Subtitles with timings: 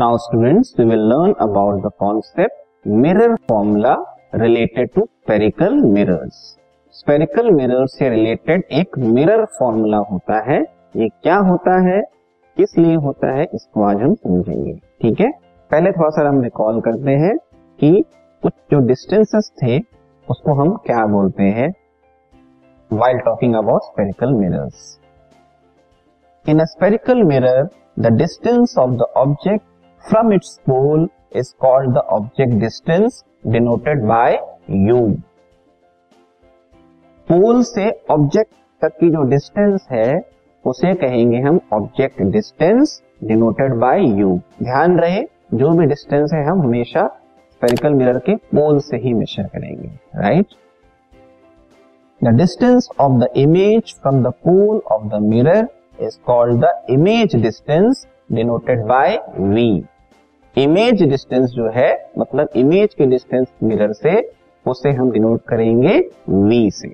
[0.00, 3.96] Now students, we will learn about the concept mirror formula
[4.32, 6.36] related to spherical mirrors.
[6.98, 10.58] Spherical mirror से related एक mirror formula होता है
[10.96, 12.00] ये क्या होता है
[12.56, 15.30] किस लिए होता है इसको आज हम समझेंगे ठीक है
[15.70, 17.36] पहले थोड़ा सा हम रिकॉल करते हैं
[17.78, 17.90] कि
[18.42, 19.78] कुछ जो डिस्टेंसेस थे
[20.28, 21.70] उसको हम क्या बोलते हैं
[22.90, 24.84] while talking about spherical mirrors.
[26.44, 27.68] In a spherical mirror,
[27.98, 29.64] the distance of the object
[30.04, 34.38] from its pole is called the object distance denoted by
[34.88, 35.00] u.
[37.28, 40.20] Pole से ऑब्जेक्ट तक की जो डिस्टेंस है,
[40.64, 45.22] उसे कहेंगे हम object distance denoted by u ध्यान रहे,
[45.54, 47.06] जो भी डिस्टेंस है, हम हमेशा
[47.52, 49.88] स्पेरिकल मिरर के पोल से ही मेजर करेंगे
[50.22, 50.54] right
[52.20, 55.68] the distance of the image from the pole of the mirror
[56.02, 59.68] is called the image distance denoted by v
[60.56, 64.20] image distance जो है मतलब इमेज के डिस्टेंस मिरर से,
[64.66, 65.98] उसे हम डिनोट करेंगे
[66.28, 66.88] वी से।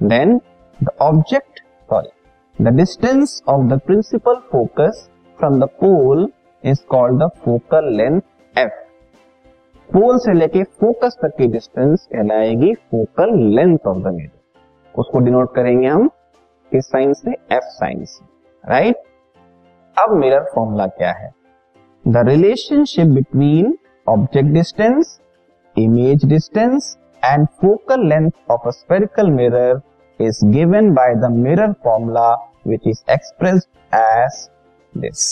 [0.00, 0.40] Then
[0.78, 6.28] the object sorry the distance of the principal focus from the pole
[6.64, 8.20] is called the focal length
[8.54, 8.78] f
[9.90, 15.54] pole से लेके फोकस तक की डिस्टेंस कहलाएगी focal length of the mirror उसको डिनोट
[15.54, 16.08] करेंगे हम
[16.72, 17.30] किस साइन से?
[17.30, 18.24] एफ़ साइन से।
[18.64, 18.96] राइट
[19.96, 21.30] अब मिरर फॉर्मूला क्या है?
[22.04, 25.18] The relationship between object distance
[25.76, 29.80] image distance and focal length of a spherical mirror
[30.20, 32.30] is given by the mirror formula
[32.66, 34.48] which is expressed as
[34.92, 35.24] this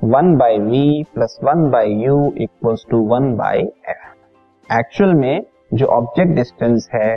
[0.00, 5.42] one by v plus one by u equals to one by f actual में
[5.74, 7.14] जो object distance है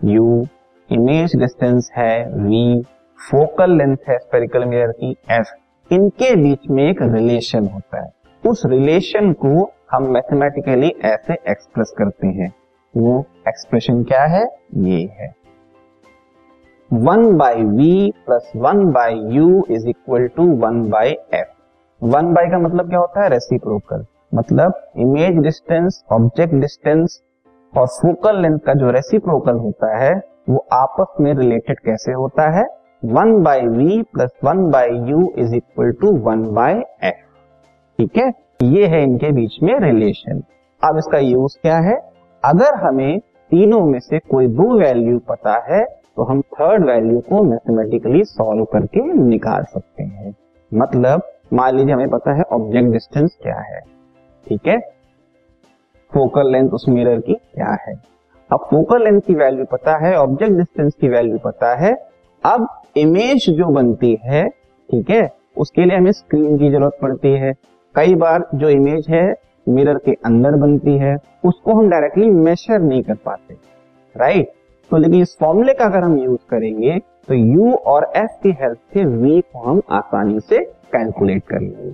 [0.00, 0.46] u
[0.90, 2.64] image distance है v
[3.20, 5.48] focal length है spherical mirror की f
[5.94, 8.12] इनके बीच में एक रिलेशन होता है।
[8.46, 12.54] उस रिलेशन को हम मैथमेटिकली ऐसे एक्सप्रेस करते हैं।
[12.96, 14.56] वो एक्सप्रेशन क्या है?
[14.74, 15.34] ये है।
[16.92, 21.48] One by v plus one by u is equal to one by f.
[22.02, 23.28] One by का मतलब क्या होता है?
[23.28, 27.22] रेसिप्रोकल। मतलब इमेज डिस्टेंस, ऑब्जेक्ट डिस्टेंस
[27.78, 32.79] और फोकल लेंथ का जो रेसिप्रोकल होता है, वो आपस में रिलेटेड कैसे होता है?
[33.02, 36.72] One by v plus one by u is equal to one by
[37.04, 37.24] f.
[37.98, 38.32] ठीक है?
[38.62, 40.42] ये है इनके बीच में रिलेशन।
[40.82, 41.94] अब इसका यूज़ क्या है?
[42.42, 43.18] अगर हमें
[43.50, 45.84] तीनों में से कोई दो वैल्यू पता है
[46.16, 50.34] तो हम थर्ड वैल्यू को मैथमेटिकली सॉल्व करके निकाल सकते हैं।
[50.72, 51.22] मतलब
[51.52, 53.80] मान लीजिए हमें पता है ऑब्जेक्ट डिस्टेंस क्या है।
[54.46, 54.78] ठीक है?
[56.12, 57.94] फोकल लेंथ उस मिरर की क्या है?
[58.50, 61.92] अब फोकल लेंथ की वैल्यू पता है, ऑब्जेक्ट डिस्टेंस की वैल्यू पता है
[62.44, 67.52] अब इमेज जो बनती है, ठीक है, उसके लिए हमें स्क्रीन की ज़रूरत पड़ती है।
[67.94, 69.24] कई बार जो इमेज है
[69.66, 73.54] मिरर के अंदर बनती है, उसको हम डायरेक्टली मेजर नहीं कर पाते
[74.14, 74.52] राइट
[74.90, 78.78] तो लेकिन इस फॉर्मूले का अगर हम यूज़ करेंगे तो u और f की हेल्प
[78.94, 80.58] से v को हम आसानी से
[80.92, 81.92] कैलकुलेट कर लेंगे।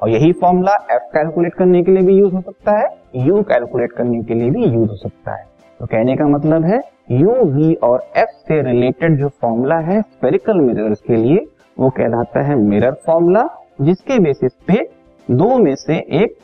[0.00, 2.88] और यही फॉर्मूला f कैलकुलेट करने के लिए भी यूज़ हो सकता है,
[3.26, 5.44] u कैलकुलेट करने के लिए भी यूज़ हो सकता है।
[5.80, 10.60] तो कहने का मतलब है u वी और एफ़ से रिलेटेड जो फॉर्मूला है स्पेरिकल
[10.60, 11.44] मिरर्स के लिए,
[11.76, 13.42] वो कहलाता है मिरर फॉर्मूला
[13.80, 14.82] जिसके बेसिस पे
[15.28, 16.36] दो में से एक,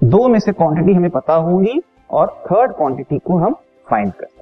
[0.00, 3.54] दो में से क्वांटिटी हमें पता होगी और थर्ड क्वांटिटी को हम
[3.90, 4.41] फाइंड कर सकते